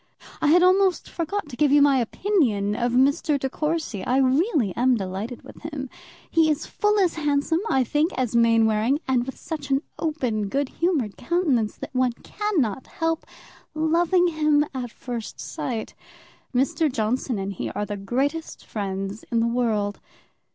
I 0.41 0.47
had 0.47 0.63
almost 0.63 1.07
forgot 1.11 1.47
to 1.49 1.55
give 1.55 1.71
you 1.71 1.79
my 1.79 1.97
opinion 1.99 2.75
of 2.75 2.91
Mr. 2.93 3.39
De 3.39 3.47
Courcy; 3.51 4.03
I 4.03 4.17
am 4.17 4.35
really 4.35 4.73
delighted 4.73 5.43
with 5.43 5.61
him; 5.61 5.91
he 6.27 6.49
is 6.49 6.65
full 6.65 6.97
as 6.99 7.13
handsome, 7.13 7.59
I 7.69 7.83
think, 7.83 8.11
as 8.17 8.35
Mainwaring, 8.35 8.99
and 9.07 9.27
with 9.27 9.37
such 9.37 9.69
an 9.69 9.83
open, 9.99 10.49
good 10.49 10.69
humoured 10.69 11.17
countenance, 11.17 11.75
that 11.75 11.93
one 11.93 12.13
cannot 12.13 12.87
help 12.87 13.27
loving 13.75 14.25
him 14.29 14.65
at 14.73 14.89
first 14.91 15.39
sight. 15.39 15.93
Mr. 16.51 16.91
Johnson 16.91 17.37
and 17.37 17.53
he 17.53 17.69
are 17.69 17.85
the 17.85 17.95
greatest 17.95 18.65
friends 18.65 19.23
in 19.31 19.39
the 19.39 19.47
world. 19.47 19.99